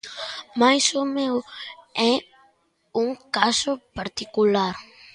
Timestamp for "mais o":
0.61-1.03